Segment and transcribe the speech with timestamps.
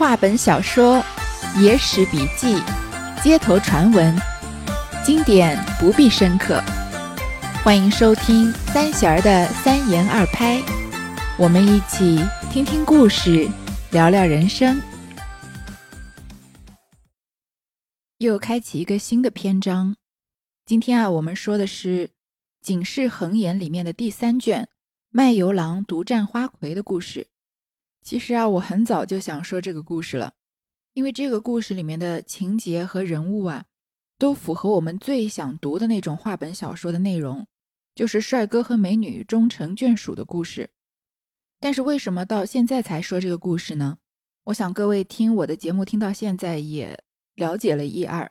[0.00, 1.04] 话本小说、
[1.58, 2.58] 野史笔记、
[3.22, 4.16] 街头传闻，
[5.04, 6.58] 经典不必深刻。
[7.62, 10.62] 欢迎收听三弦儿的三言二拍，
[11.38, 12.18] 我们一起
[12.50, 13.46] 听听故事，
[13.92, 14.80] 聊聊人生。
[18.16, 19.96] 又开启一个新的篇章。
[20.64, 22.08] 今天啊，我们说的是
[22.62, 24.62] 《警世恒言》里面的第三卷
[25.10, 27.26] 《卖油郎独占花魁》的故事。
[28.02, 30.32] 其实啊，我很早就想说这个故事了，
[30.94, 33.64] 因为这个故事里面的情节和人物啊，
[34.18, 37.46] 都符合我们最想读的那种话本小说的内容，
[37.94, 40.70] 就是帅哥和美女终成眷属的故事。
[41.60, 43.98] 但是为什么到现在才说这个故事呢？
[44.44, 46.98] 我想各位听我的节目听到现在也
[47.34, 48.30] 了解了一二，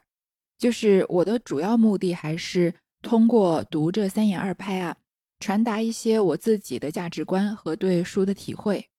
[0.57, 4.97] 就是我的主要目的还是通过读这三言二拍啊，
[5.39, 8.89] 传达一些我自己的价值观和对书的体会。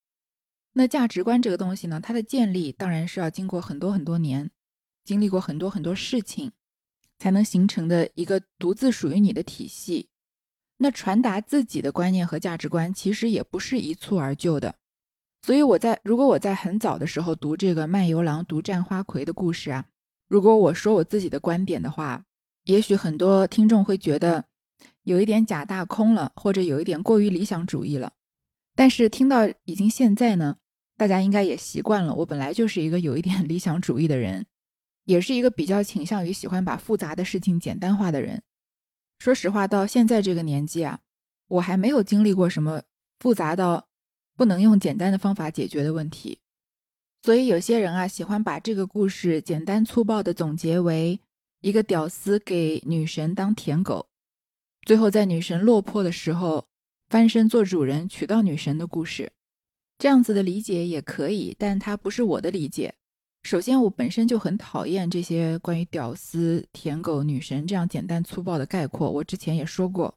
[0.73, 4.51] 那价值观这个东西呢，它的建立当然是要经过很多很多年，
[5.05, 6.53] 经历过很多很多事情，
[7.19, 10.09] 才能形成的一个独自属于你的体系。
[10.79, 14.77] 那传达自己的观念和价值观，其实也不是一蹴而就的。
[15.43, 19.87] 所以我在如果我在很早的时候读这个卖油郎独占花魁的故事啊，
[20.29, 22.25] 如果我说我自己的观点的话，
[22.65, 24.45] 也许很多听众会觉得
[25.03, 28.13] 有一点假大空了，或者有一点过于理想主义了。
[28.75, 30.57] 但是听到已经现在呢。
[30.97, 34.45] 大家应该也习惯了，我本来就是一个有一点 理想主义的人，
[35.07, 38.43] 也是一个比较倾向于喜欢把复杂的事情简单化的人。
[39.19, 41.01] 说实话，到现在这个年纪啊，
[41.49, 42.83] 我还没有经历过什么
[43.19, 43.89] 复杂到
[44.37, 46.41] 不能用简单的方法解决的问题。
[47.23, 51.19] 所以有些人啊，喜欢把这个故事简单粗暴的总结为
[51.63, 54.11] 一个屌丝给女神当舔狗，
[54.83, 56.67] 最后在女神落魄的时候
[57.11, 59.33] 翻身做主人，娶到女神的故事。
[59.99, 62.95] 这样子的理解也可以，但它不是我的理解。
[63.43, 69.11] 首先，我本身就很讨厌这些关于屌丝、舔狗、女神这样简单粗暴的概括。
[69.11, 70.15] 我之前也说过，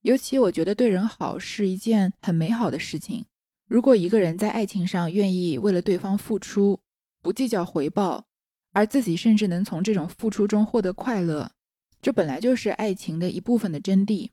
[0.00, 3.26] 尤其我觉得对人好是一件很美好的事情。
[3.68, 6.80] 如果一个人在爱情上愿意为了对方付出，
[7.20, 8.24] 不计较回报，
[8.72, 11.52] 而自己甚至能从这种付出中获得快乐，
[12.00, 14.30] 这本来就是爱情的一部分的真谛。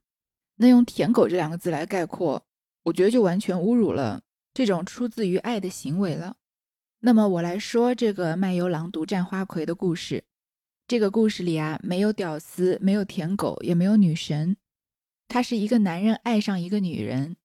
[0.57, 2.43] 那用“舔狗”这两个字来概括，
[2.83, 4.21] 我觉得就完全侮辱了。
[4.53, 6.35] 这种出自于爱的行为了。
[6.99, 10.23] 那么我来说这个卖油郎独占花魁的故事。
[10.87, 14.57] 这个故事里啊，没有屌丝，没有舔狗，也没有女神。
[15.27, 17.35] 他是一个男人爱上一个女人，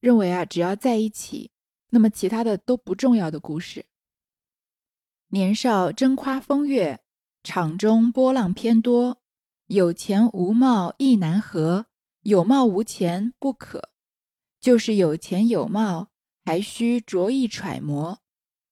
[0.00, 1.50] 认为啊，只要在一起，
[1.90, 3.84] 那么其他的都不重要的故事。
[5.28, 7.00] 年少争夸风月，
[7.44, 9.18] 场中波浪偏多。
[9.66, 11.86] 有钱无貌亦难合，
[12.26, 13.90] 有貌无钱不可。
[14.60, 16.10] 就是有钱有貌。
[16.48, 18.20] 还需着意揣摩，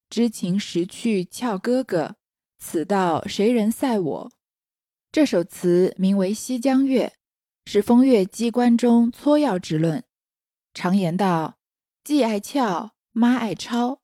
[0.09, 2.15] 知情识趣俏哥哥，
[2.57, 4.33] 此道谁人赛我？
[5.11, 7.15] 这首词名为《西江月》，
[7.69, 10.05] 是风月机关中撮要之论。
[10.73, 11.59] 常言道
[12.05, 14.01] ：“既爱俏，妈爱钞。”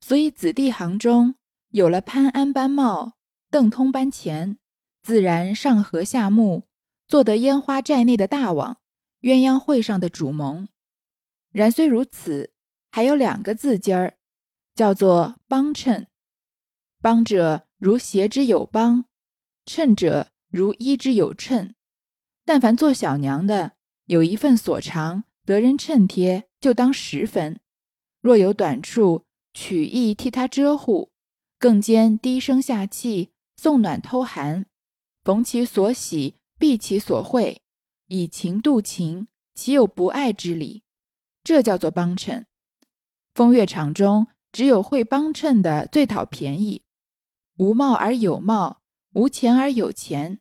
[0.00, 1.34] 所以子弟行中
[1.72, 3.18] 有了潘安般貌、
[3.50, 4.56] 邓通般钱，
[5.02, 6.62] 自然上河下木，
[7.06, 8.80] 做得烟花寨内的大王，
[9.20, 10.68] 鸳鸯会上的主盟。
[11.52, 12.52] 然虽如此。
[12.92, 14.18] 还有两个字尖儿，
[14.74, 16.08] 叫做帮衬。
[17.00, 19.04] 帮者如鞋之有帮，
[19.64, 21.76] 衬者如衣之有衬。
[22.44, 23.76] 但凡做小娘的，
[24.06, 27.58] 有一份所长，得人衬贴，就当十分；
[28.20, 31.12] 若有短处，取意替他遮护，
[31.60, 34.66] 更兼低声下气，送暖偷寒，
[35.22, 37.62] 逢其所喜，避其所讳，
[38.10, 40.82] 以情度情，岂有不爱之理？
[41.44, 42.48] 这叫做帮衬。
[43.32, 46.82] 风月场中，只有会帮衬的最讨便宜，
[47.56, 48.82] 无貌而有貌，
[49.12, 50.40] 无钱而有钱。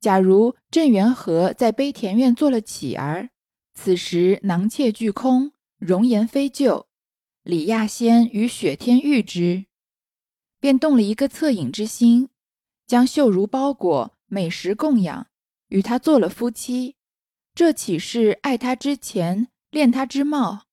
[0.00, 3.30] 假如郑元和在悲田院做了乞儿，
[3.72, 6.88] 此时囊妾俱空，容颜非旧，
[7.44, 9.66] 李亚仙与雪天遇之，
[10.58, 12.30] 便动了一个恻隐之心，
[12.84, 15.28] 将秀如包裹，美食供养，
[15.68, 16.96] 与他做了夫妻。
[17.54, 20.64] 这岂是爱他之前，恋他之貌？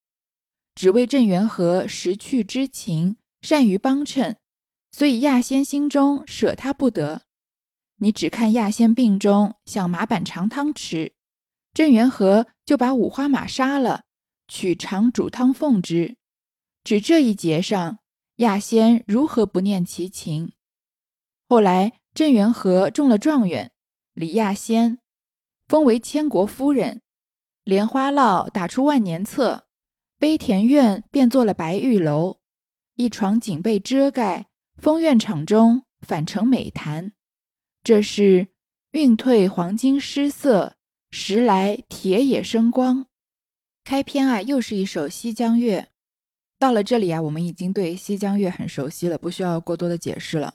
[0.76, 4.38] 只为郑元和识趣之情，善于帮衬，
[4.92, 7.22] 所以亚仙心中舍他不得。
[7.98, 11.14] 你只看亚仙病中想马板尝汤吃，
[11.74, 14.04] 郑元和就把五花马杀了，
[14.48, 16.18] 取肠煮汤奉之。
[16.84, 18.00] 只这一节上，
[18.38, 20.52] 亚仙如何不念其情？
[21.48, 23.72] 后来郑元和中了状元，
[24.14, 25.00] 李亚仙
[25.68, 27.02] 封为千国夫人，
[27.64, 29.66] 莲花落打出万年册。
[30.20, 32.38] 悲田院便做了白玉楼，
[32.96, 37.14] 一床锦被遮盖，风院场中反成美谈。
[37.84, 38.50] 这是
[38.92, 40.78] 运退黄金失色，
[41.10, 43.08] 时来铁也生光。
[43.84, 45.82] 开篇啊，又是一首《西江月》。
[46.60, 50.54] 到了这里啊，我们已经对《西江月》很熟悉了，不需要过多的解释了。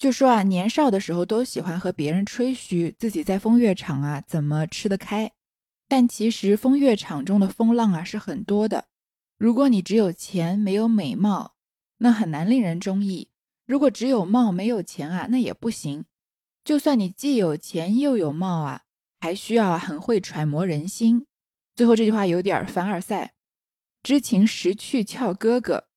[0.00, 5.30] 就说啊，年少的时候都喜欢和别人吹嘘自己在风月场啊怎么吃得开，
[5.86, 8.86] 但其实风月场中的风浪啊是很多的。
[9.36, 11.54] 如果你只有钱没有美貌，
[11.98, 13.28] 那很难令人中意；
[13.66, 16.06] 如果只有貌没有钱啊，那也不行。
[16.64, 18.84] 就算你既有钱又有貌啊，
[19.20, 21.26] 还需要很会揣摩人心。
[21.76, 23.34] 最后这句话有点凡尔赛，
[24.02, 25.88] 知情识趣俏哥哥，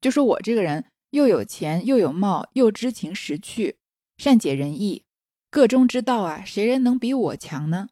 [0.00, 3.76] 就说我这个人又有钱又有貌，又知情识趣，
[4.18, 5.04] 善解人意，
[5.48, 7.88] 个中之道啊，谁人能比我强呢？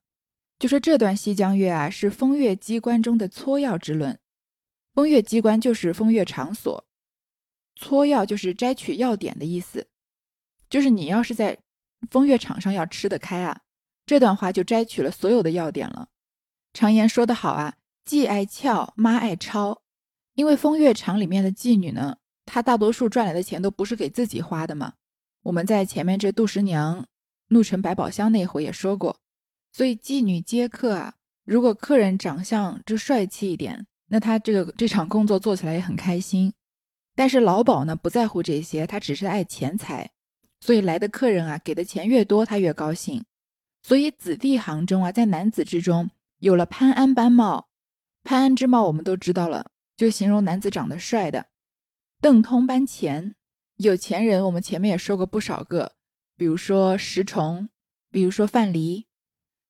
[0.59, 4.19] 就说这段《西江月》啊，是风月机关中的撮要之论。
[4.93, 6.87] 风月机关就是风月场所，
[7.77, 9.89] 撮要就是摘取要点的意思，
[10.69, 11.59] 就是你要是在。
[12.11, 13.61] 风月场上要吃得开啊，
[14.07, 16.09] 这段话就摘取了所有的要点了。
[16.73, 17.77] 常言说得好啊，
[18.07, 19.83] 妓爱俏，妈爱钞。
[20.33, 22.17] 因为风月场里面的妓女呢，
[22.53, 24.95] 他大多数赚来的钱都不是给自己花的嘛。
[25.45, 27.07] 我们在前面这杜十娘
[27.49, 29.17] 怒沉百宝箱那回也说过，
[29.73, 31.15] 所以妓女接客啊，
[31.45, 36.53] 如果客人长相就帅气一点，那他这个这场工作做起来也很开心。
[37.15, 40.11] 但是老鸨呢，不在乎这些，他只是爱钱财。
[40.61, 43.25] 所以来的客人啊，给的钱越多，他越高兴。
[43.83, 47.69] 所以子弟行中啊，在男子之中有了潘安般貌，
[48.25, 51.47] 潘安之貌我们都知道了，就形容男子长得帅的。
[52.23, 53.35] 邓通般钱，
[53.79, 55.93] 有钱人我们前面也说过不少个，
[56.37, 57.71] 比如说石崇，
[58.11, 59.07] 比如说范蠡。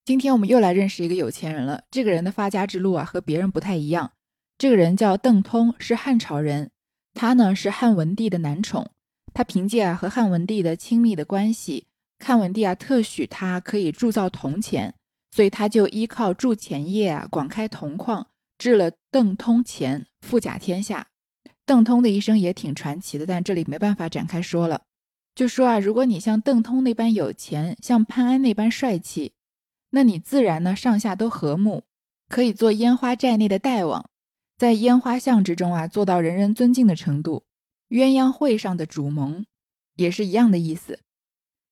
[0.05, 1.85] 今天我们又来认识一个有钱人了。
[1.93, 4.15] 这个人的发家之路啊，和别人不太一样。
[4.59, 6.73] 这个人叫邓通，是汉朝人，
[7.15, 8.91] 他呢是汉文帝的男宠。
[9.33, 11.87] 他凭借啊和汉文帝的亲密的关系，
[12.19, 14.93] 汉文帝啊特许他可以铸造铜钱，
[15.31, 18.27] 所以他就依靠铸钱业啊广开铜矿，
[18.59, 21.07] 制了邓通钱，富甲天下。
[21.71, 24.83] 邓通的一生也挺传奇的，但这里没办法展开说了。
[25.37, 29.35] 就说啊，如果你像邓通那般有钱，像潘安那般帅气，
[29.91, 31.85] 那你自然呢上下都和睦，
[32.29, 34.11] 可以做烟花寨内的大王，
[34.59, 37.45] 在烟花巷之中啊做到人人尊敬的程度。
[37.91, 39.47] 鸳鸯会上的主盟
[39.95, 40.99] 也是一样的意思。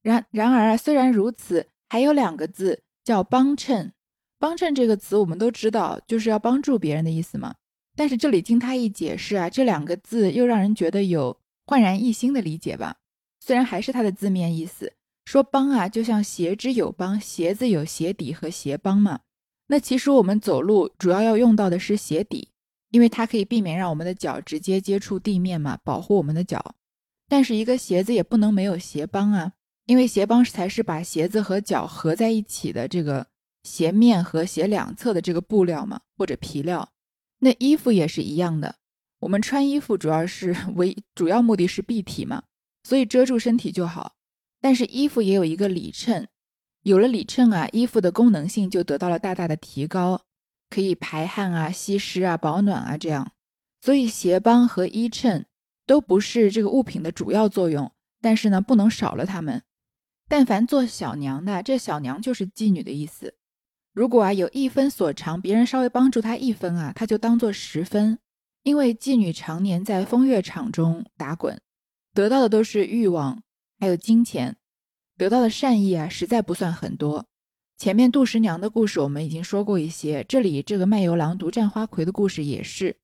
[0.00, 3.92] 然然而啊，虽然如此，还有两个字叫帮衬。
[4.38, 7.56] 帮衬这个词我们都知道，就是要帮助别人的意思嘛。
[7.98, 11.36] 但是这里经他一解释啊，这两个字又让人觉得有
[11.66, 12.98] 焕然一新的理解吧。
[13.40, 14.92] 虽然还是它的字面意思，
[15.24, 19.18] 说帮啊，就像鞋之有帮，鞋子有鞋底和鞋帮嘛。
[19.66, 22.50] 那其实我们走路主要要用到的是鞋底。
[22.90, 26.74] 因为它可以避免让我们的脚直接接触地面嘛，保护我们的脚。
[27.28, 29.52] 但是一个鞋子也不能没有鞋帮啊，
[29.84, 33.26] 因为鞋帮才是把鞋子和脚合在一起的这个
[33.62, 36.88] 鞋面和鞋两侧的这个布料嘛，或者皮料。
[37.40, 38.76] 那衣服也是一样的，
[39.20, 42.42] 我们穿衣服主要是为主要目的是蔽体嘛，
[42.82, 44.14] 所以遮住身体就好。
[44.60, 46.28] 但是衣服也有一个里衬，
[46.82, 50.22] 有了里衬啊，衣服的功能性就得到了大大的提高。
[50.70, 53.32] 可以排汗啊、吸湿啊、保暖啊，这样。
[53.80, 55.46] 所以鞋帮和衣衬
[55.86, 57.90] 都不是这个物品的主要作用，
[58.20, 59.62] 但是呢，不能少了它们。
[60.28, 63.37] 但凡做小娘的，这小娘就是妓女的意思。
[63.98, 68.16] 如果啊有一分所长，别人稍微帮助他一分啊，他就当做十分。
[68.62, 71.60] 因为妓女常年在风月场中打滚，
[72.14, 73.42] 得到的都是欲望，
[73.80, 74.56] 还有金钱，
[75.16, 77.26] 得到的善意啊，实在不算很多。
[77.76, 82.98] 前面杜十娘的故事我们已经说过一些，这里这个卖油郎独占花魁的故事也是。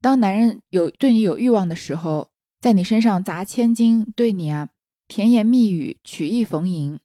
[0.00, 2.30] 当男人有对你有欲望的时候，
[2.62, 4.70] 在你身上砸千金，对你啊
[5.08, 6.98] 甜言蜜语，曲意逢迎。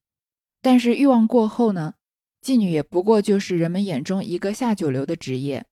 [0.62, 1.96] 但是欲望过后呢，
[2.44, 5.64] 妓女也不过就是人们眼中一个下九流的职业，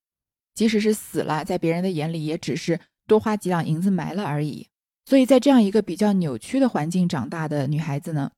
[0.53, 4.67] 即使是死了，在别人的眼里也只是多花几两银子埋了而已。
[5.05, 8.31] 所以在这样一个比较扭曲的环境长大的女孩子呢。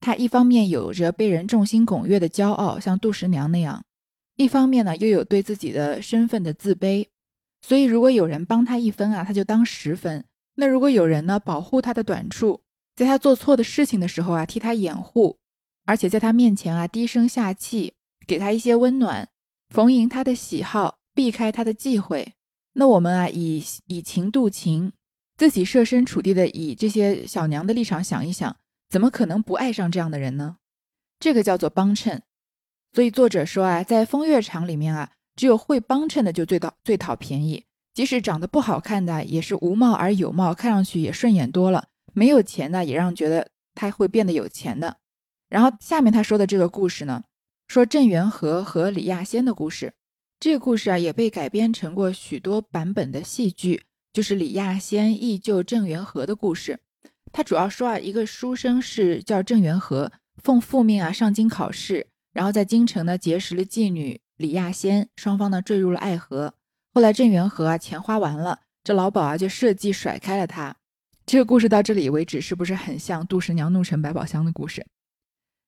[0.00, 3.80] 她一方面有着被人众星拱月的骄傲，像杜十娘那样；
[4.36, 7.06] 一方面呢，又有对自己的身份的自卑。
[7.62, 10.22] 所以，如果有人帮她一分啊，她就当十分；
[10.56, 12.60] 那如果有人呢，保护她的短处，
[12.94, 15.38] 在她做错的事情的时候啊，替她掩护，
[15.86, 17.94] 而且在他面前啊低声下气，
[18.26, 19.28] 给他一些温暖，
[19.70, 22.34] 逢迎他的喜好，避开他的忌讳，
[22.74, 24.92] 那我们啊以以情度情，
[25.36, 28.54] 自己设身处地的以这些小娘的立场想一想。
[28.88, 30.58] 怎么可能不爱上这样的人呢？
[31.18, 32.22] 这个叫做帮衬。
[32.92, 37.64] 所以作者说啊，在风月场里面啊，只有会帮衬的就最讨最讨便宜，
[37.94, 44.98] 即使长得不好看的，也是无貌而有貌，看上去也顺眼多了，没有钱的，也让觉得他会变得有钱的。
[45.48, 47.24] 然后下面他说的这个故事呢，
[47.68, 49.92] 说郑元和和李亚仙的故事。
[50.38, 56.78] 这个故事啊，也被改编成过许多版本的戏剧，就是李亚仙义救郑元和的故事。
[57.32, 60.12] 他主要说啊，一个书生是叫郑元和，
[60.42, 66.52] 奉父命啊上京考试，然后在京城呢结识了妓女李亚仙，双方呢坠入了爱河。
[66.92, 70.76] 后来郑元和啊钱花完了，这老鸨啊就设计甩开了他。
[71.24, 74.86] 这个故事到这里为止，是不是很像杜十娘怒沉百宝箱的故事？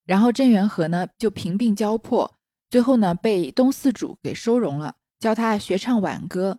[0.09, 2.35] 然后郑元和呢就贫病交迫。
[2.71, 6.59] 最后呢，被东四主给收容了，教他学唱挽歌。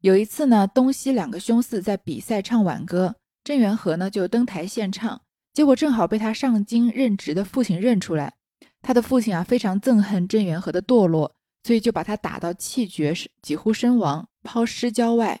[0.00, 5.22] 有一次呢，东西两个兄嗣在比赛唱挽歌，郑元和呢就登台献唱，
[5.54, 8.34] 结果正好被他上京任职的父亲认出来。
[8.82, 15.40] 他的父亲啊非常憎恨郑元和的堕落，所以就把他打到气绝，几乎身亡，抛尸郊外。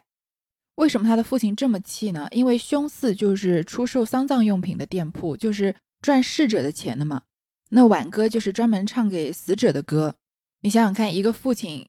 [0.76, 2.26] 为什么他的父亲这么气呢？
[2.30, 7.22] 因为凶四就是出售丧葬用品的店铺，就是赚逝者的钱的嘛。
[7.70, 10.14] 那挽歌就是专门唱给死者的歌。
[10.60, 11.86] 你想想看，一个父亲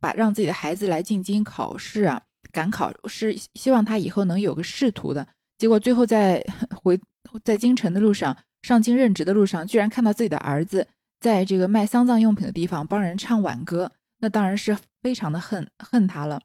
[0.00, 5.26] 把让自己的孩子来进京考试啊，赶考是希望他以后能有个仕途的，
[5.58, 6.98] 结果最后在回
[7.44, 10.88] 在京城的路上，上京任职的路上，居然看到自己的儿子
[11.20, 16.40] 在这个卖丧葬用品的地方帮人唱挽歌，那当然是非常的恨恨他了。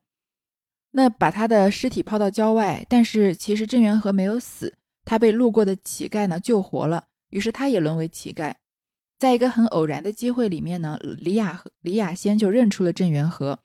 [0.92, 8.54] 那把他的尸体抛到郊外，但是其实郑元和没有死，他被路过的乞丐呢救活了，于是他也沦为乞丐。
[9.22, 13.60] 在一个很偶然的机会里面呢，李雅李雅仙就认出了郑元和，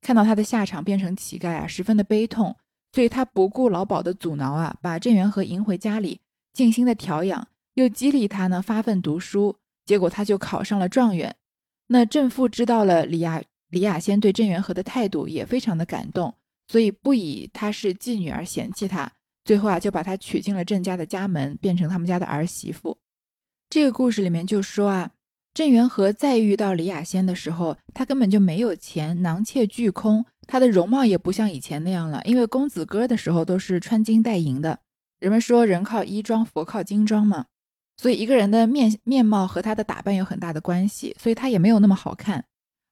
[0.00, 2.54] 看到他的下场变成乞丐啊，十分的悲痛，
[2.92, 6.20] 所以他不顾老鸨的阻挠啊，把郑元和迎回家里，
[6.52, 11.34] 尽心的调养，又激励他呢发奋读书，结果他就考上了状元。
[11.88, 16.32] 那郑父知道了李雅李雅仙对郑元和的态度，也非常的感动，
[16.68, 19.10] 所以不以她是妓女而嫌弃她，
[19.44, 22.96] 最后啊就把她娶进了郑家的家门，变成他们家的儿媳妇。
[23.70, 25.12] 这个故事里面就说啊，
[25.54, 32.20] 郑元和再遇到李雅仙的时候，他根本就没有钱，囊妾俱空，他的容貌也不像以前那样了。
[32.24, 34.80] 因为公子哥的时候都是穿金戴银的，
[35.20, 37.46] 人们说人靠衣装，佛靠金装嘛，
[37.96, 42.44] 所以一个人的面面貌和他的打扮有很大的关系，所以他也没有那么好看。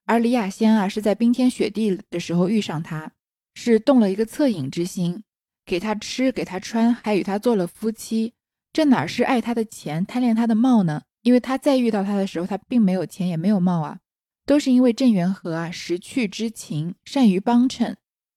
[0.07, 3.11] 而李雅仙啊，是在冰天雪地的时候遇上他，
[3.55, 5.25] 是动了一个恻隐之心，
[5.67, 8.35] 给他吃，给他穿，还与他做了夫妻。
[8.79, 11.03] 这哪是爱他的钱，贪恋他的貌呢？
[11.23, 13.99] 因为他再遇到他的时候，他并没有钱，也没有貌啊，
[14.47, 17.97] 都是因为郑元和啊识趣之情，善于帮衬，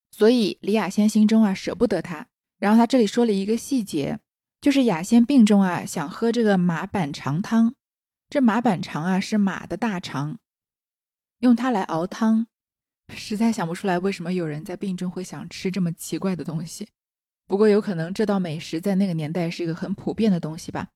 [0.09, 2.25] 所以李雅仙心中啊舍不得他。
[2.57, 4.17] 然后他这里说了一个细节，
[4.59, 7.75] 就是雅仙病中啊想喝这个马板肠汤，
[8.27, 10.39] 这马板肠啊是马的大肠，
[11.41, 12.47] 用它来熬汤，
[13.13, 16.89] 实在想不出来为什么有人在病中会想吃这么奇怪的东西。
[17.51, 20.87] 不过有可能这道美食在那个年代是一个很普遍的东西吧。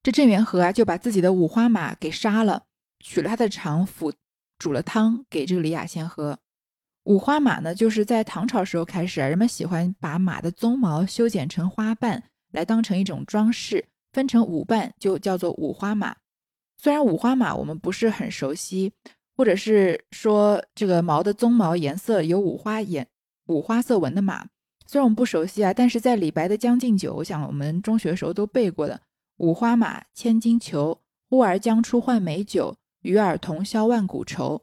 [0.00, 2.66] 这郑元和啊就把自己的五花马给杀了，
[3.00, 4.12] 取了他的肠腹，
[4.56, 6.38] 煮了汤给这个李雅仙喝。
[7.02, 16.14] 五花马呢，就是在唐朝时候开始啊，人们喜欢把马的鬃毛修剪成花瓣来当成一种装饰，分成五瓣就叫做五花马。
[16.76, 18.92] 虽然五花马我们不是很熟悉，
[19.36, 23.08] 或者是说这个毛的鬃毛颜色有五花颜、
[23.48, 24.46] 五花色纹的马。
[24.94, 29.00] 虽然我们不熟悉啊，但是在李白的《将进酒》，我想我们中学时候都背过的
[29.38, 34.62] “五花马，千金裘，呼儿将出换美酒，与尔同销万古愁”。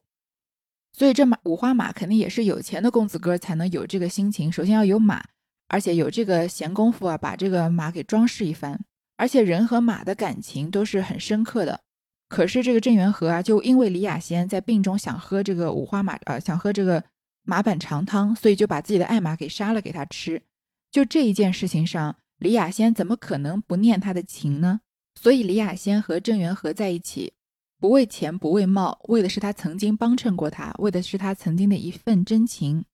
[0.97, 4.49] 所以这马五花马肯定也是有钱的公子哥才能有这个心情。
[4.49, 5.21] 首先要有马，
[5.67, 8.79] 而且有这个闲工夫啊，把这个马给装饰一番。
[9.17, 11.81] 而且人和马的感情都是很深刻的。
[12.29, 17.03] 可是这个郑元和啊，就因为李雅仙在病中想喝这个五花马，呃，想喝这个。
[17.43, 20.43] 马板长汤，所以就把自己的爱马给杀了给他吃。
[20.91, 24.81] 就这一件事情上，李雅仙怎么可能不念他的情呢？
[25.19, 27.33] 所以李雅仙和郑元和在一起，
[27.79, 32.85] 不为钱，不为貌，为的是他曾经帮衬过他，为的是他曾经的一份真情。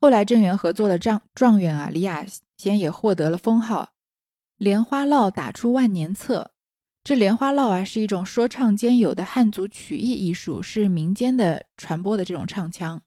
[0.00, 2.26] 后来郑元和做了状状元啊，李雅
[2.56, 3.90] 仙也获得了封号
[4.56, 6.52] “莲花落打出万年册”。
[7.04, 13.02] 这莲花落啊，是一种说唱兼有的汉族曲艺艺术，是民间的传播的这种唱腔。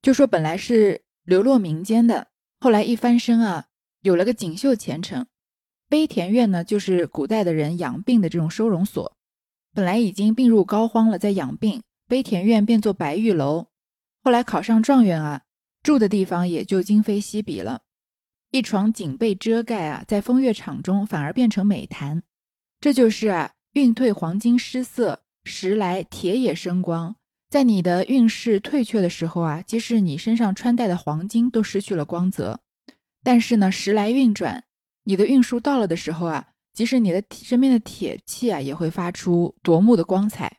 [0.00, 2.28] 就说本来是流落民间的，
[2.60, 3.66] 后来一翻身啊，
[4.02, 5.26] 有了个锦绣前程。
[5.88, 9.16] 悲田院呢，就是古代的人养病的这种收容所。
[9.74, 13.68] 本来已经病入膏肓了，在养病，悲田院变作白玉楼。
[14.22, 15.42] 后来考上状元啊，
[15.82, 17.82] 住的地方也就今非昔比了。
[18.50, 22.22] 一床锦被遮盖啊，在风月场中反而变成美谈。
[22.80, 27.16] 这就是啊，运退黄金失色，时来铁也生光。
[27.50, 32.60] 在你的运势退却的时候啊，即使你身上穿戴的黄金都失去了光泽，
[33.22, 34.64] 但是呢，时来运转，
[35.04, 40.58] 你的运数到了的时候啊，即使你的身边的铁器啊，也会发出夺目的光彩。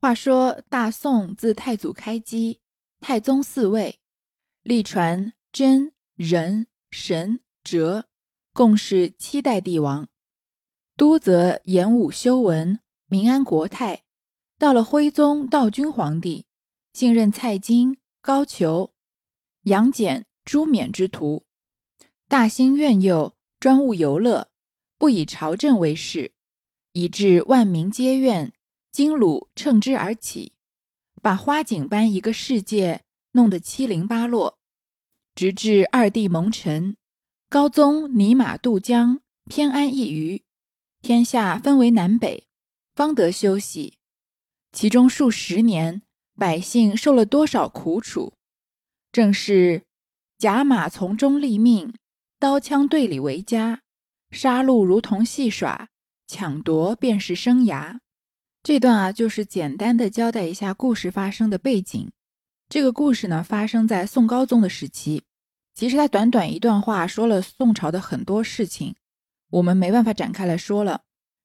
[0.00, 2.60] 话说大宋自太祖开基，
[3.00, 4.00] 太宗嗣位，
[4.62, 8.06] 历传真、仁、神、哲，
[8.52, 10.08] 共是七代帝王。
[10.96, 14.05] 都则演武修文，民安国泰。
[14.58, 16.46] 到了徽宗道君皇帝，
[16.94, 18.92] 信任蔡京、高俅、
[19.64, 21.44] 杨戬、朱冕之徒，
[22.26, 24.48] 大兴苑囿，专务游乐，
[24.96, 26.32] 不以朝政为事，
[26.92, 28.50] 以致万民皆怨，
[28.90, 30.54] 金虏乘之而起，
[31.20, 34.58] 把花锦般一个世界弄得七零八落。
[35.34, 36.96] 直至二帝蒙尘，
[37.50, 39.20] 高宗泥马渡江，
[39.50, 40.44] 偏安一隅，
[41.02, 42.46] 天下分为南北，
[42.94, 43.95] 方得休息。
[44.76, 46.02] 其中数十年，
[46.36, 48.34] 百姓受了多少苦楚？
[49.10, 49.84] 正是
[50.36, 51.94] 甲马从中立命，
[52.38, 53.80] 刀枪对里为家，
[54.30, 55.88] 杀戮如同戏耍，
[56.26, 58.00] 抢夺便是生涯。
[58.62, 62.10] 这段啊，就是简单的交代一下故事发生的背景。
[62.68, 65.22] 这个故事呢，发生在宋高宗的时期。
[65.74, 68.94] 其实他短短一段话说了宋朝的很多事情，
[69.48, 71.00] 我们没办法展开来说了。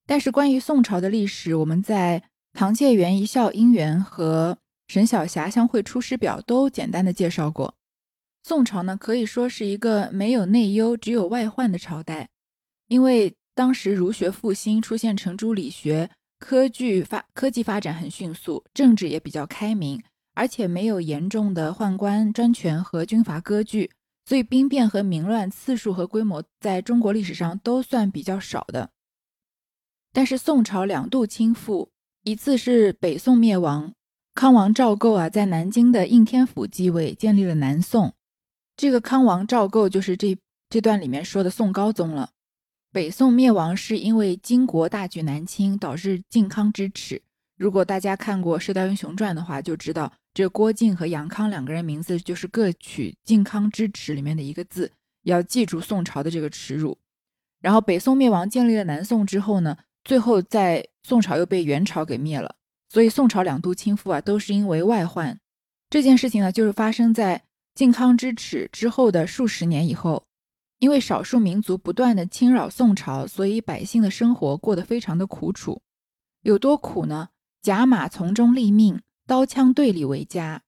[0.05, 2.23] 但是关于宋朝的历史，我们在。
[2.53, 7.75] 唐介元一笑姻缘和沈小霞相会出师表都简单的介绍过。
[8.43, 12.29] 宋朝呢，可以说是一个没有内忧只有外患的朝代，
[12.87, 20.01] 因为当时儒学复兴，出现程朱理学，科技发科技发展很迅速，政治也比较开明，
[20.33, 23.91] 而且没有严重的宦官专权和军阀割据，
[24.25, 28.89] 所以兵变和民乱次数和规模在中国历史上都算比较少的。
[30.11, 31.90] 但是宋朝两度倾覆。
[32.23, 33.93] 一次是北宋灭亡，
[34.35, 38.13] 康王赵构啊，在南京的应天府继位，建立了南宋。
[38.77, 40.37] 这个康王赵构就是这
[40.69, 42.29] 这段里面说的宋高宗了。
[42.91, 47.19] 北宋灭亡是因为金国大举南侵，导致靖康之耻。
[47.57, 54.91] 如果大家看过《射雕英雄传》的话，就知道这郭靖和杨康两个人名字就是各取靖康之耻里面的一个字，
[55.23, 56.95] 要记住宋朝的这个耻辱。
[57.61, 59.75] 然后北宋灭亡，建立了南宋之后呢？
[60.03, 62.55] 最后，在宋朝又被元朝给灭了，
[62.89, 65.39] 所以宋朝两度倾覆啊，都是因为外患。
[65.89, 67.43] 这件事情呢，就是发生在
[67.75, 70.25] 靖康之耻之后的数十年以后。
[70.79, 75.79] 因为少数民族不断的侵扰宋朝，所以百姓的生活过得非常的苦楚。
[76.41, 77.29] 有多苦呢？
[77.61, 80.63] 甲马从中立命，刀枪对里为家，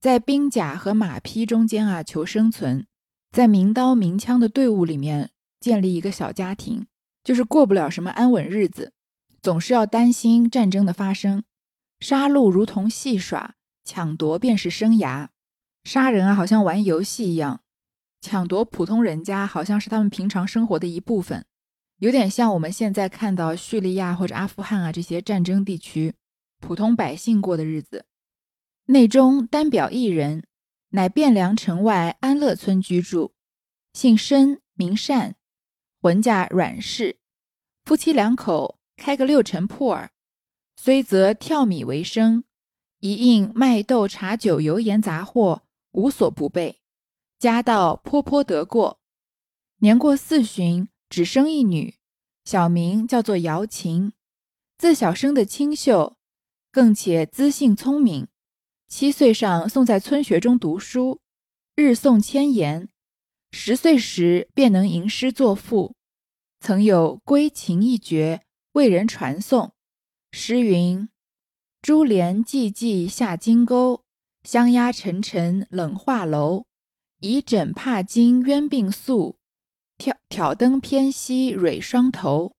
[0.00, 2.86] 在兵甲和马匹中间啊求生存，
[3.32, 6.86] 在明刀明枪的队伍里面建立一个小家庭。
[7.24, 8.92] 就是过不了什么安稳日子，
[9.46, 11.44] 总是要担心战争的发生，
[12.00, 13.54] 杀戮如同戏耍，
[13.84, 15.28] 抢夺便是生涯。
[15.84, 17.60] 杀人啊，好像玩游戏一样；
[18.20, 21.46] 抢夺普通人家，好像是他们平常生活的一部分。
[21.98, 26.16] 有点像我们现在看到叙利亚或者阿富汗啊这些战争地区，
[26.58, 28.04] 普通百姓过的日子。
[28.86, 30.42] 内中单表一人，
[30.88, 33.32] 乃汴梁城外安乐村居住，
[33.92, 35.36] 姓申，名善。
[36.02, 37.18] 浑家阮氏，
[37.84, 40.10] 夫妻两口开个六成铺儿，
[40.76, 42.44] 虽则跳米为生，
[43.00, 46.80] 一应卖豆、茶酒、油盐杂货，无所不备。
[47.38, 48.98] 家道颇颇得过。
[49.80, 51.94] 年过四旬，只生一女，
[52.44, 54.12] 小名叫做姚琴。
[54.78, 56.16] 自小生的清秀，
[56.72, 58.28] 更且资性聪明。
[58.88, 61.20] 七岁上送在村学中读书，
[61.74, 62.88] 日诵千言。
[63.52, 65.94] 十岁时便能吟诗作赋。
[66.60, 68.45] 曾有归情一绝，
[68.76, 69.72] 为人传颂。
[70.32, 71.08] 诗云
[71.80, 74.02] ：“珠帘寂寂下金钩，
[74.44, 76.66] 香压沉沉冷画楼。
[77.20, 79.38] 倚枕怕惊冤病宿，
[79.96, 82.52] 挑挑灯偏惜蕊双头。”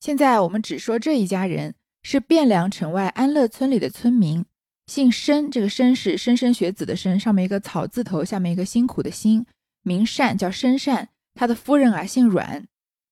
[0.00, 4.44] 现在我们只说这一家人是汴梁城外安乐村里的村民，
[4.88, 9.46] 姓申，这个申是莘莘学子的莘，上面一个草字头，下面一个辛苦的辛。
[9.82, 11.10] 名善，叫申善。
[11.34, 12.66] 他的夫人啊，姓阮。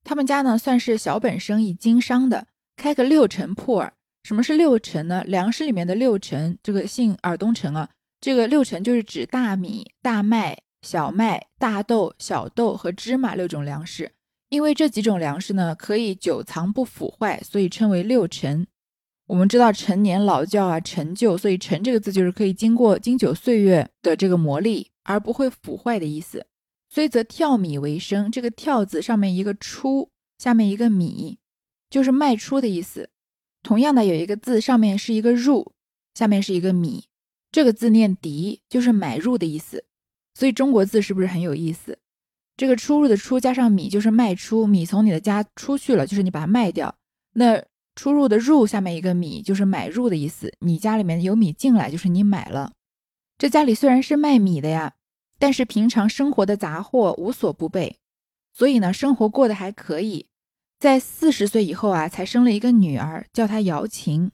[0.04, 3.94] 他们家呢算是小本生意经商的，开个六陈铺儿。
[4.22, 5.24] 什么是六陈呢？
[5.26, 7.88] 粮食里面的六陈，这个姓尔东陈啊，
[8.20, 14.12] 这个六陈就是指大米、大麦、小麦、大豆、小豆和芝麻六种粮食。
[14.50, 18.66] 因为这几种粮食呢可以久藏不腐坏，所以称为六陈。
[19.26, 26.46] 我们知道陈年老窖啊，陈旧，所以陈这个字就是可以经过经久岁月的这个磨砺而不会腐坏的意思。
[26.94, 31.38] 虽则跳米为生，这个跳字上面一个出，下面一个米，
[31.90, 33.10] 就是卖出的意思。
[33.64, 35.72] 同样的，有一个字上面是一个入，
[36.14, 37.06] 下面是一个米，
[37.50, 39.86] 这个字念敌，就是买入的意思。
[40.34, 41.98] 所以中国字是不是很有意思？
[42.56, 46.94] 这个出入的出加上米就是卖出，米从你的家出去了，就是你把它卖掉。
[47.32, 47.60] 那
[47.96, 52.70] 出入的入下面一个米就是买入的意思，你家里面有米进来就是你买了。
[53.36, 54.94] 这家里虽然是卖米的呀，
[55.38, 57.98] 但是平常生活的杂货无所不备，
[58.52, 60.26] 所以呢生活过得还可以。
[60.78, 64.30] 在四十岁以后啊，才生了一个女儿，叫她姚琴。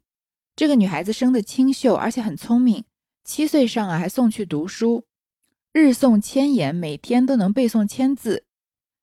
[0.56, 2.84] 这个女孩子生的清秀，而且很聪明。
[3.24, 5.04] 七岁上啊，还送去读书。
[5.72, 8.44] 日诵千言，每天都能背诵千字。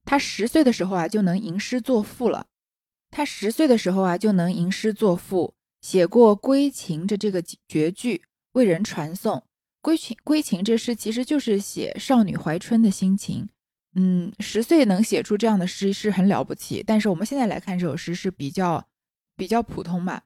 [0.03, 2.47] 他十岁的时候啊，就能吟诗作赋了。
[3.09, 9.37] 他十岁的时候啊，就能吟诗作赋，写过《归情》的这个绝句，为人传颂。
[9.81, 13.47] 《归情》《归情》这诗其实就是写少女怀春的心情。
[13.95, 16.83] 嗯，十岁能写出这样的诗是很了不起。
[16.85, 18.87] 但是我们现在来看这首诗是比较
[19.35, 20.23] 比较普通吧。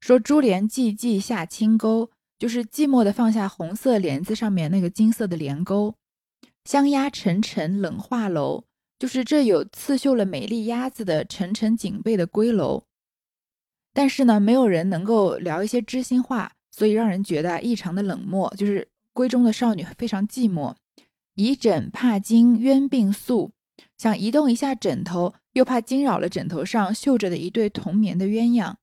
[0.00, 2.10] 说珠帘寂寂下清沟。
[2.36, 5.94] 就是寂寞的放下红色帘子上面那个金色的帘钩，
[6.64, 8.64] 香鸭沉沉冷画楼，
[8.98, 12.84] 就是这有刺绣了美丽鸭子的沉沉警备的归楼。
[13.94, 18.52] 但是呢，没有人能够聊一些知心话，所以让人觉得异常的冷漠。
[18.56, 20.74] 就是闺中的少女非常寂寞，
[21.34, 23.52] 以枕怕惊鸳鬓宿，
[23.96, 28.74] 想移动一下枕头，又怕惊扰了枕头上绣着的一对同眠的鸳鸯。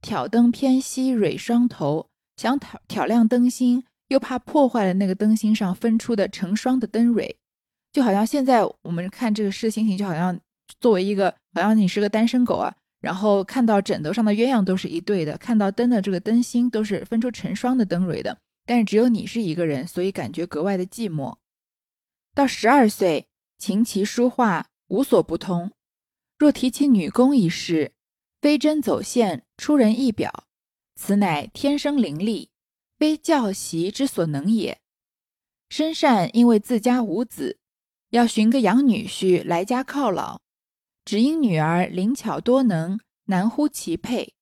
[0.00, 2.08] 挑灯偏惜蕊双头。
[2.34, 7.36] 想挑挑亮灯芯，又怕破坏了那个灯芯上分出的成双的灯蕊，
[7.92, 10.36] 就好像现在我们看这个诗心情，就好像
[10.80, 21.36] 作为一个，好像你是个单身狗啊，然后看到枕头上的鸳鸯都是一对的，看到灯的这个灯芯都是分出成双的灯蕊的，但是只有你是一个人，所以感觉格外的寂寞。
[22.34, 23.26] 到十二岁，
[23.58, 25.72] 琴棋书画无所不通，
[26.38, 27.92] 若提起女工一事，
[28.40, 30.44] 飞针走线，出人意表。
[30.94, 32.48] 此乃天生伶俐，
[32.98, 34.78] 非教习之所能也。
[35.68, 37.58] 申善因为自家无子，
[38.10, 40.41] 要寻个养女婿来家犒劳，
[41.04, 44.34] 只因女儿灵巧多能，难乎其配，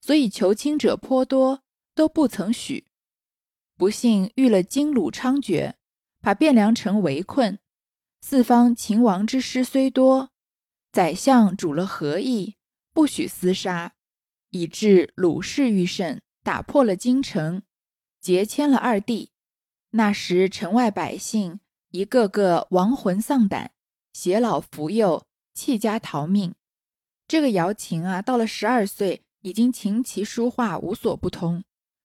[0.00, 1.62] 所以求亲者颇多，
[1.94, 2.86] 都不曾许。
[3.76, 5.74] 不幸遇了金鲁猖獗，
[6.20, 7.58] 把汴梁城围困。
[8.20, 10.30] 四方秦王之师虽多，
[10.92, 12.56] 宰相主了和议，
[12.92, 13.94] 不许厮杀。
[14.50, 17.62] 以致鲁氏愈甚，打破了京城，
[18.20, 19.32] 劫迁了二弟。
[19.92, 23.72] 那时城外百姓一个个亡魂丧胆，
[24.12, 26.54] 携老扶幼，弃家逃命。
[27.28, 31.64] 这个姚琴啊，到了十二岁，已经琴棋书画无所不通。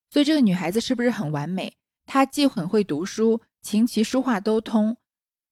[0.10, 1.74] 所以这个女孩子是不是很完美？
[2.06, 4.98] 她既很会读书，琴棋书画都通。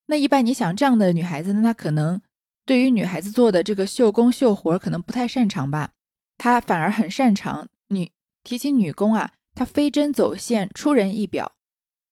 [0.05, 2.21] 那一般你想这样的女孩子，那她可能
[2.65, 5.91] 对于女孩子做的这个绣工绣活可能不太擅长吧？
[6.38, 8.12] 她反而很擅长女
[8.43, 11.53] 提起女工啊，她飞针走线出人意表，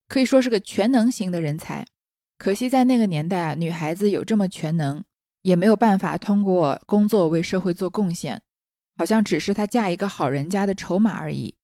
[0.08, 1.86] 可以说是个全能型的人才。
[2.36, 5.02] 可惜在那个年代啊，女孩子有这么全能，
[5.44, 8.42] 也没有办法通过工作为社会做贡献，
[8.98, 11.54] 好像只是她嫁一个好人家的筹码而已。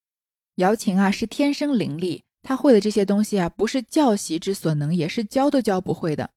[0.54, 6.30] 姚琴啊是天生伶俐，她会的这些东西啊，不是教习之所能，也是教都教不会的。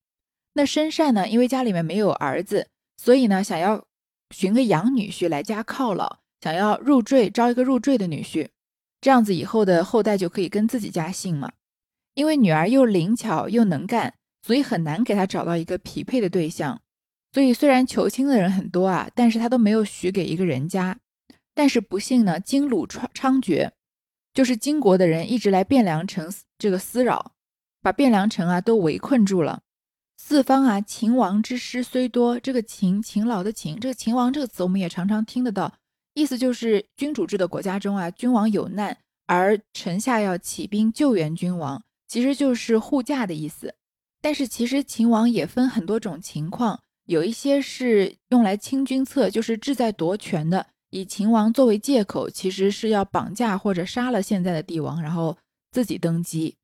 [0.53, 3.85] 那申善呢，因为家里面没有儿子，所以呢想要。
[4.33, 8.49] 寻个养女婿来家犒劳，想要入赘，招一个入赘的女婿，
[8.99, 11.51] 这样子以后的后代就可以跟自己家姓嘛。
[12.15, 16.81] 因为女儿又灵巧又能干，所以很难给她找到一个匹配的对象。
[17.33, 20.99] 所以虽然求亲的人很多啊，但是他都没有许给一个人家。
[21.55, 23.71] 但是不幸呢，金鲁猖猖獗，
[24.33, 27.33] 就是金国的人一直来汴梁城这个骚扰，
[27.81, 29.61] 把汴梁城啊都围困住了。
[30.15, 35.73] 四方啊，秦王之师虽多，这个秦勤劳的秦，这个秦王这个词我们也常常听得到，
[36.13, 43.75] 意思就是君主制的国家中啊，君王有难，而臣下要起兵救援君王，其实就是护驾的意思。
[44.21, 55.37] 但是其实秦王也分很多种情况，有一些是用来清君侧，就是志在夺权的，以秦王作为借口，其实是要绑架或者杀了现在的帝王，然后
[55.71, 56.55] 自己登基。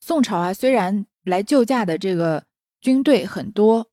[0.00, 2.44] 宋朝啊，虽然来救驾的这个。
[2.82, 3.86] 军队很多，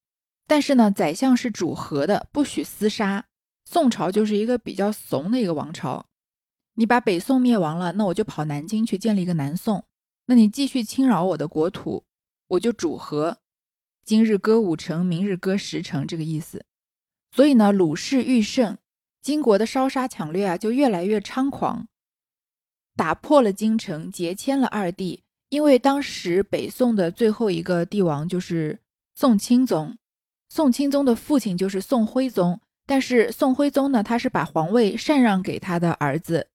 [0.48, 3.24] 但是呢，宰相是主和的，不许厮杀。
[3.66, 6.08] 宋朝就是一个比较怂的一个王朝。
[6.74, 9.86] 你把北宋灭亡了，那我就跑南京去建立一个南宋。
[10.26, 12.04] 那你继续侵扰我的国土，
[12.48, 13.38] 我就主和。
[14.10, 16.66] 今日割五城，明日割十城，这个意思。
[17.32, 18.76] 所以呢，鲁氏愈盛，
[19.22, 21.88] 金国的烧杀抢掠啊，就越来越猖狂，
[22.96, 25.22] 打破了京城，劫迁了二帝。
[25.50, 28.80] 因为当时北宋的最后一个帝王就是
[29.14, 29.96] 宋钦宗，
[30.50, 36.48] 宋钦宗的父亲就是宋徽宗，但是宋徽宗呢，他是把皇位禅让给他的儿子，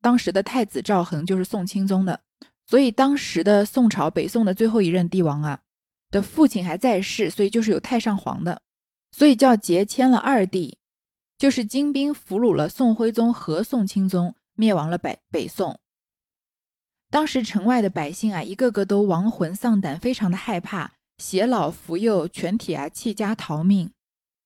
[0.00, 2.20] 当时的太子赵恒就是宋钦宗的，
[2.66, 5.62] 所以当时的宋朝北宋的最后一任帝王啊，
[6.10, 8.62] 的父亲还在世，所以就是有太上皇的，
[9.12, 10.78] 所以叫节迁了二帝，
[11.38, 15.78] 就是金兵俘虏了宋徽宗和宋钦宗，灭亡了北北宋。
[17.10, 23.90] 当时城外的百姓啊，一个个都亡魂丧胆，非常的害怕，携老扶幼，全体啊弃家逃命。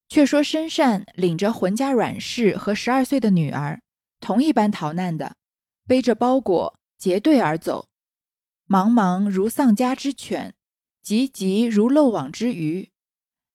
[0.08, 3.80] 却说申善领着浑家阮氏和十二岁的女儿，
[4.20, 5.34] 同一班逃难的，
[5.86, 7.88] 背着包裹结队而走，
[8.68, 10.54] 茫茫如丧家之犬。
[11.04, 12.88] 急急如漏网之鱼，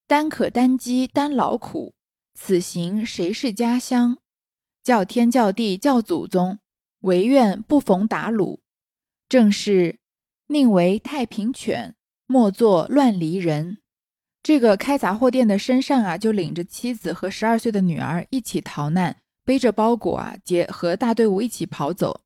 [0.05, 1.95] 单可单饥单劳苦，
[2.35, 4.19] 此行谁是家乡？
[4.83, 6.59] 叫天叫地叫祖宗，
[6.99, 8.59] 唯愿不逢打虏。
[9.27, 9.97] 正是
[10.45, 11.95] 宁为太平犬，
[12.27, 13.79] 莫作乱离人。
[14.43, 22.21] 这个开杂货店的申善啊，就领着妻子和十二岁的女儿一起逃难，背着包裹啊，结和大队伍一起跑走，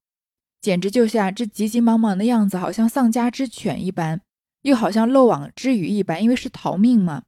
[0.60, 4.20] 简直就像这急急忙忙的样子，好像丧家之犬一般。
[4.64, 7.24] 又好像漏网之鱼一般，因为是逃命嘛，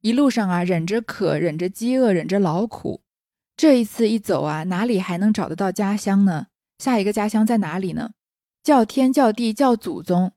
[0.00, 3.02] 一路上啊，忍着渴，忍着饥饿，忍着劳苦。
[3.56, 6.46] 这一次一走啊，哪里还能找得到家乡呢？
[6.78, 8.10] 下一个家乡在哪里呢？
[8.62, 10.32] 叫天叫地叫祖宗，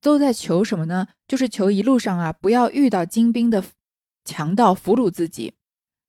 [0.00, 1.08] 都在求什么呢？
[1.26, 3.64] 就是求一路上啊，不要遇到金兵的
[4.24, 5.54] 强盗俘虏自己。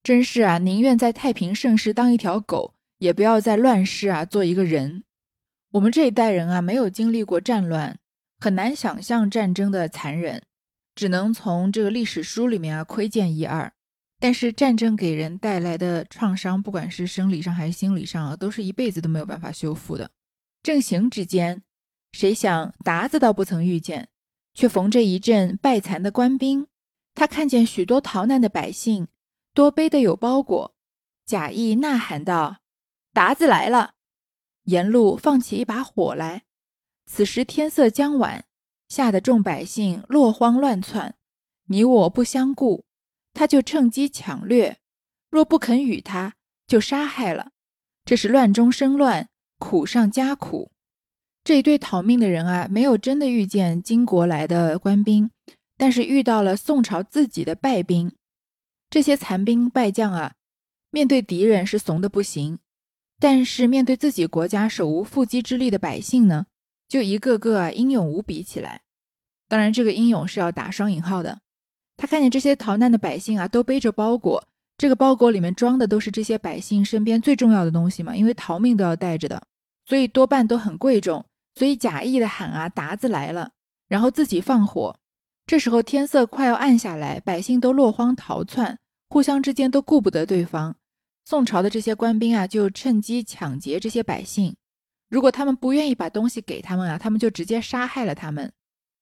[0.04, 5.04] 真是啊，宁愿在太平盛世当一条狗，也不要在乱世啊做一个人。
[5.72, 7.98] 我们这一代人啊，没有经历过战乱。
[8.42, 10.42] 很难想象战争的残忍，
[10.96, 13.72] 只能从这个历史书里面啊窥见一二。
[14.20, 20.10] 但是战争给人带来的创伤，不管是生理上还是心理上啊，都是一辈子都没有办法修复的。
[20.64, 21.62] 正行之间，
[22.14, 24.10] 谁想达子倒不曾遇见，
[24.56, 26.66] 却逢着一阵败残的官兵。
[27.14, 29.08] 他看见许多逃难的百姓，
[29.54, 30.74] 多背的有包裹，
[31.28, 32.58] 假意呐喊道
[33.14, 33.94] ：“达子来了！”
[34.66, 36.44] 沿路放起一把火来。
[37.14, 38.46] 此时天色将晚，
[38.88, 41.14] 吓得众百姓落荒乱窜，
[41.66, 42.86] 你我不相顾，
[43.34, 44.78] 他就趁机抢掠。
[45.30, 47.52] 若不肯与他，就杀害了。
[48.06, 49.28] 这是乱中生乱，
[49.60, 50.72] 苦上加苦。
[51.44, 55.30] 这一对逃命的人啊，没有真的遇见金国来的官兵，
[55.76, 58.16] 但是遇到了宋朝自己的败兵。
[58.90, 60.36] 这些残兵败将啊，
[60.90, 62.60] 面对敌人是怂的不行，
[63.20, 66.46] 但是面对自己国家手无缚鸡之力的百姓呢？
[66.92, 68.82] 就一个个啊英勇无比起来，
[69.48, 71.40] 当然这个英勇是要打双引号的。
[71.96, 74.44] 他看见这些逃难的百姓啊，都背着包裹，
[74.78, 79.42] 这个包裹里面装的都是这些百姓身边最重要的东西嘛，因为逃命都要带着的，
[79.86, 81.24] 所以多半都很贵重。
[81.56, 83.52] 所以假意的喊啊，达子来了，
[83.88, 84.94] 然后自己放火。
[85.48, 88.78] 这时候天色快要暗下来，百姓都落荒逃窜，
[89.08, 90.76] 互相之间都顾不得对方。
[91.24, 94.58] 宋朝的这些官兵啊，就趁机抢劫这些百姓。
[95.12, 98.54] 如果他们不愿意把东西给他们啊，他们就直接杀害了他们，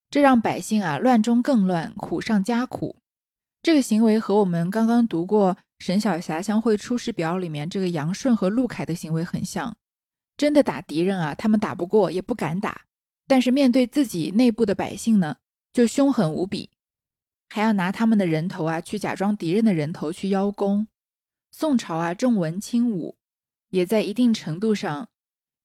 [0.10, 2.96] 这让百姓啊乱中更乱，苦上加苦。
[3.62, 9.78] 这个行为和我们刚刚读过《沈小霞相会出师表》里面这个杨顺和陆凯的行为很像。
[10.36, 12.72] 真的打敌人啊，他们打不过，也不敢打；
[13.28, 15.38] 但是面对自己内部的百姓呢，
[15.72, 16.72] 就凶狠无比，
[17.50, 20.88] 还要拿他们的人头啊去假装敌人的人头去邀功。
[21.52, 23.16] 宋朝啊重文轻武，
[23.70, 25.10] 也在一定程度上。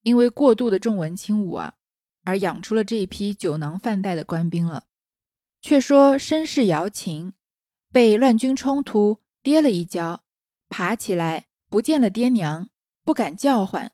[0.05, 1.73] 因为过度的重文轻武啊，
[2.25, 4.85] 而养出了这一批酒囊饭袋的官兵了。
[5.61, 7.33] 却说身世姚琴
[7.91, 10.23] 被乱军冲突，跌了一跤，
[10.69, 12.69] 爬起来不见了爹娘，
[13.03, 13.93] 不敢叫唤，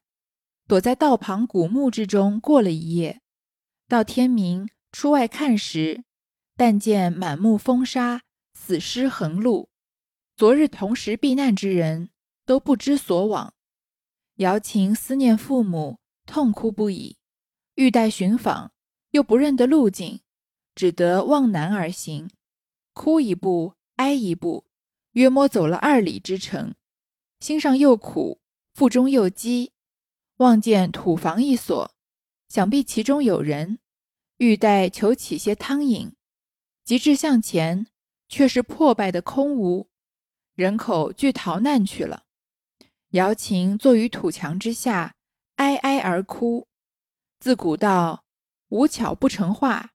[0.68, 3.22] 躲在道旁古墓之中过了一夜。
[3.88, 6.04] 到天明出外看时，
[6.58, 9.70] 但见满目风沙，死尸横路。
[10.36, 12.10] 昨日同时避难之人
[12.46, 13.54] 都不知所往。
[14.36, 16.01] 姚琴思念父母。
[16.32, 17.18] 痛哭不已，
[17.76, 18.72] 欲待寻访，
[19.10, 20.22] 又不认得路径，
[20.74, 22.30] 只得望南而行。
[22.94, 24.64] 哭一步，哀一步，
[25.12, 26.74] 约摸走了二里之程，
[27.42, 28.40] 心上又苦，
[28.74, 29.74] 腹中又饥。
[30.38, 31.94] 望见土房一所，
[32.48, 33.80] 想必其中有人，
[34.38, 36.14] 欲待求起些汤饮。
[36.86, 37.88] 急至向前，
[38.30, 39.90] 却是破败的空屋，
[40.56, 42.24] 人口俱逃难去了。
[43.10, 45.18] 姚琴坐于土墙之下。
[45.62, 46.68] 哀哀而哭，
[47.40, 48.24] 自古道
[48.70, 49.92] 无巧不成话。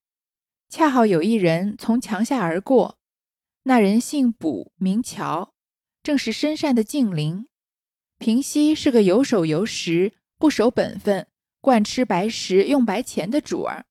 [0.68, 3.00] 恰好有一人从墙下而过，
[3.64, 5.52] 那人姓卜，名乔，
[6.05, 7.48] 正是深善的近邻。
[8.18, 11.26] 平西是个有手有食、不守本分、
[11.61, 13.87] 惯吃白食、用白钱的主儿，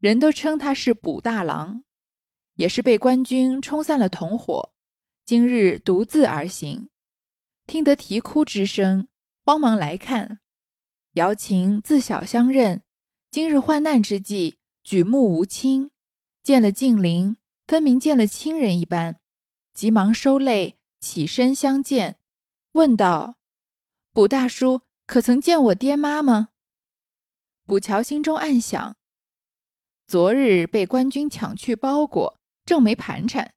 [0.00, 1.84] 人都称他是卜大郎。
[2.56, 4.72] 也是被官军冲散了同伙，
[5.24, 6.88] 今日独自而行，
[7.64, 9.06] 听得啼哭之声，
[9.44, 10.40] 慌忙来看。
[11.16, 12.82] 姚琴自小相认，
[13.30, 15.90] 今日患难之际，举目无亲，
[16.42, 19.18] 见了近邻，分明见了亲人一般，
[19.72, 22.18] 急忙收泪，起身相见，
[22.72, 23.36] 问道
[24.12, 26.50] ：“卜大叔，可曾见我爹妈吗？”
[27.64, 28.98] 卜乔心中暗想：
[30.06, 33.54] 昨日被官军抢去包裹，正没盘缠，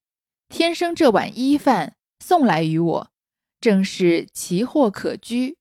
[0.47, 3.11] 天生这碗衣饭送来与我，
[3.59, 5.57] 正是奇货可居，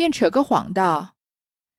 [0.00, 1.14] 便扯个谎道：“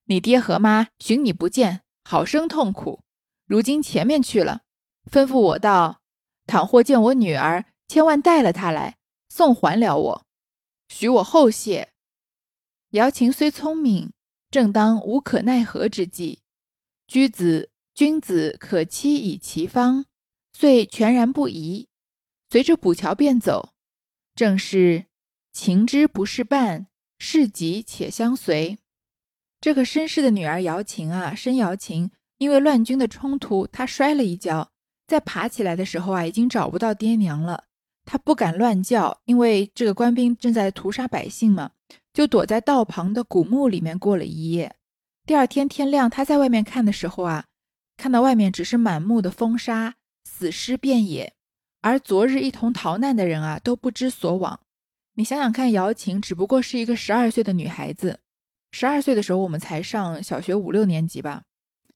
[0.06, 3.02] 你爹和妈寻你不见，好生痛苦，
[3.48, 4.62] 如今前面去了。”
[5.12, 6.02] 吩咐我道
[6.46, 10.26] ：“倘或见我女儿，千万带了她来，送还了我，
[10.88, 11.94] 许我后谢。”
[12.94, 14.14] 瑶琴虽聪明，
[14.52, 16.42] 正当无可奈何之际，
[17.08, 20.06] 君子君子可期以其方，
[20.54, 21.88] 遂全然不疑，
[22.52, 23.70] 随着卜桥便走。
[24.36, 25.08] 正是
[25.52, 26.86] 情之不是伴，
[27.24, 28.80] 事急且相随。
[29.62, 34.72] 这个绅士的女儿瑶琴啊，申瑶琴，因为乱军的冲突，她摔了一跤。
[35.06, 37.66] 在爬起来的时候啊，已经找不到爹娘了。
[38.06, 41.70] 他不敢乱叫，因为这个官兵正在屠杀百姓嘛，
[42.12, 44.76] 就躲在道旁的古墓里面过了一夜。
[45.28, 47.46] 第二天天亮，他在外面看的时候啊，
[47.98, 51.36] 看到外面只是满目的风沙，死尸遍野，
[51.82, 54.60] 而昨日一同逃难的人啊，都不知所往。
[55.16, 58.20] 你想想看，瑶琴只不过是一个十二岁的女孩子，
[58.72, 61.44] 十二岁的时候我们才上小学五六年级吧，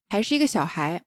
[0.08, 1.02] 还是一个小孩，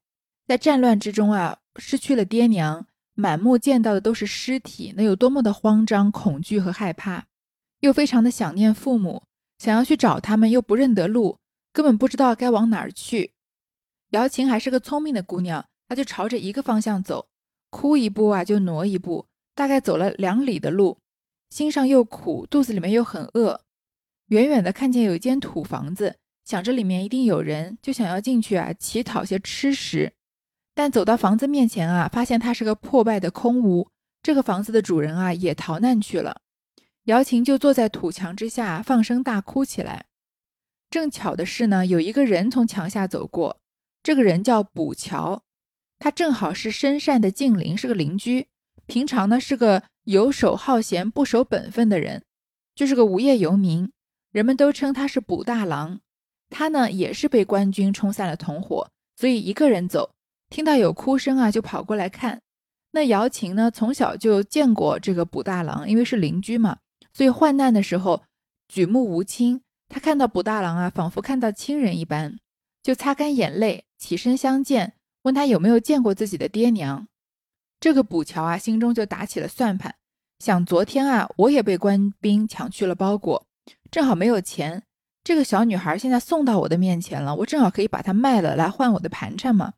[0.46, 1.58] 在战乱之中啊。
[1.76, 7.26] 失去了爹娘，满目见到的都是尸体，那有多么的慌张、恐惧和害怕，
[7.78, 9.22] 又非常的想念父母，
[9.58, 11.38] 想要去找他们，又不认得路，
[11.72, 13.34] 根本不知道该往哪儿去。
[14.10, 17.28] 瑶琴还是个聪明的姑娘，她就朝着一个方向走，
[17.70, 20.98] 哭一步啊就挪一步，大概走了两里的路，
[21.50, 23.60] 心上又苦，肚子里面又很饿，
[24.28, 30.12] 远远的看见有一间土房子，想着里面一定有人，就想要进去啊乞讨些吃食。
[30.74, 33.88] 但走到房子面前啊，发现它是个破败的空屋。
[34.22, 36.40] 这个房子的主人啊也逃难去了。
[37.04, 40.06] 瑶琴就坐在土墙之下，放声大哭起来。
[40.88, 43.58] 正巧的是呢，有一个人从墙下走过。
[44.02, 45.42] 这个人叫卜乔，
[45.98, 48.46] 他正好是深善的近邻，是个邻居。
[48.86, 52.24] 平常呢是个游手好闲、不守本分的人，
[52.74, 53.92] 就是个无业游民。
[54.32, 56.00] 人们都称他是卜大郎。
[56.48, 60.10] 他呢也是被官军冲散了同伙，所以一个人走。
[60.48, 62.40] 听到有哭声啊，就跑过来看。
[62.90, 66.78] 那姚琴呢，从小就见过这个卜大郎，因为是邻居嘛，
[67.12, 68.24] 所以患难的时候
[68.66, 69.60] 举目无亲。
[69.88, 72.36] 他看到卜大郎啊，仿佛看到亲人一般，
[72.82, 77.06] 就擦干眼泪，起身相见，问他有没有见过自己的爹娘。
[77.78, 79.94] 这个卜乔啊，心中就打起了算盘，
[80.40, 83.46] 想昨天啊，我也被官兵抢去了包裹，
[83.90, 84.82] 正好没有钱。
[85.22, 89.74] 这个小女孩现在送到我的面前了，我正好可以把她卖了，来换我的盘缠嘛。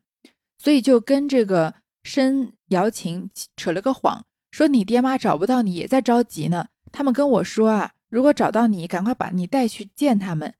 [0.57, 1.73] 所以就跟这个
[2.03, 6.67] 申瑶琴扯了个谎，说你爹妈找不到你，也在着急呢。
[6.93, 10.53] 他们跟我说啊，如果找到你，赶快把你带去见他们，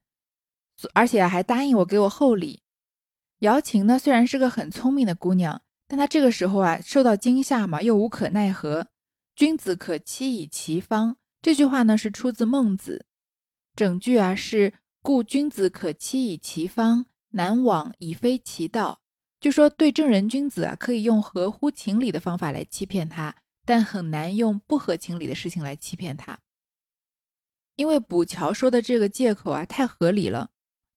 [0.92, 2.60] 而且还答应我给我厚礼。
[3.38, 8.88] 瑶琴呢，虽然是个很聪明的姑娘，但她这个时候啊，受到惊吓嘛，又无可奈何。
[9.34, 13.06] 君子可期以其方，这句话呢是出自孟子，
[13.74, 19.00] 整句啊是故君子可期以其方，难往以非其道。
[19.40, 23.34] 就说对正人君子啊，可以用合乎情理的方法来欺骗他，
[23.66, 26.38] 但很难用不合情理的事情来欺骗他。
[27.76, 30.50] 因为卜乔说的这个借口啊太合理了，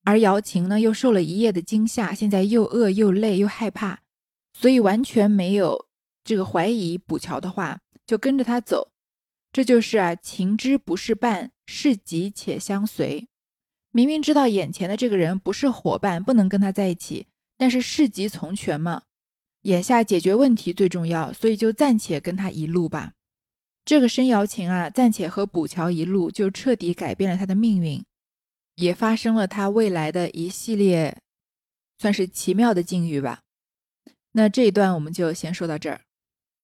[0.04, 4.02] 而瑶琴呢又受了一夜的惊吓，现在又饿又累又害怕，
[4.54, 5.88] 所以完全没有
[6.24, 8.92] 这个怀疑卜乔的话，就跟着他走。
[9.52, 13.28] 这就是啊情之不是伴，是急且相随。
[13.92, 17.28] 明明知道眼前的这个人不是伙伴，不能跟他在一起。
[17.58, 19.04] 但是事急从权嘛，
[19.64, 23.14] 眼下解决问题最重要，所以就暂且跟他一路吧。
[23.84, 28.06] 这个申瑶琴啊，暂且和卜乔一路，就彻底改变了他的命运，
[28.76, 31.18] 也发生了他未来的一系列
[31.98, 33.42] 算是奇妙的境遇吧。
[34.34, 36.02] 那这一段我们就先说到这儿。